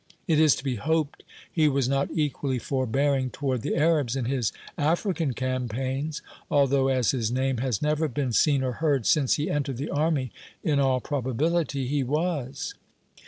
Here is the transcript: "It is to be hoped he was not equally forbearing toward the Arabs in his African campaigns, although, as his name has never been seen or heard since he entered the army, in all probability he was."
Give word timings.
"It 0.27 0.39
is 0.39 0.55
to 0.55 0.63
be 0.63 0.77
hoped 0.77 1.21
he 1.51 1.67
was 1.67 1.87
not 1.87 2.09
equally 2.11 2.57
forbearing 2.57 3.29
toward 3.29 3.61
the 3.61 3.75
Arabs 3.75 4.15
in 4.15 4.25
his 4.25 4.51
African 4.75 5.33
campaigns, 5.35 6.23
although, 6.49 6.87
as 6.87 7.11
his 7.11 7.29
name 7.31 7.57
has 7.57 7.83
never 7.83 8.07
been 8.07 8.33
seen 8.33 8.63
or 8.63 8.71
heard 8.81 9.05
since 9.05 9.35
he 9.35 9.47
entered 9.47 9.77
the 9.77 9.91
army, 9.91 10.31
in 10.63 10.79
all 10.79 11.01
probability 11.01 11.85
he 11.85 12.01
was." 12.03 12.73